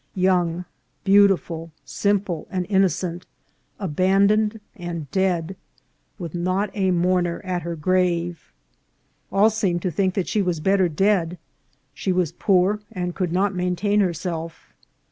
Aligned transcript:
Young, 0.15 0.65
beautiful, 1.03 1.71
simple, 1.85 2.47
and 2.49 2.65
innocent, 2.69 3.27
abandoned 3.79 4.59
and 4.75 5.11
dead, 5.11 5.55
with 6.17 6.33
not 6.33 6.71
a 6.73 6.89
mourner 6.89 7.39
at 7.43 7.61
her 7.61 7.75
grave. 7.75 8.51
All 9.31 9.51
seemed 9.51 9.83
to 9.83 9.91
think 9.91 10.15
that 10.15 10.27
she 10.27 10.41
was 10.41 10.59
better 10.59 10.89
dead; 10.89 11.37
she 11.93 12.11
was 12.11 12.31
poor, 12.31 12.79
and 12.91 13.13
could 13.13 13.31
not 13.31 13.53
maintain 13.53 13.99
herself. 13.99 14.73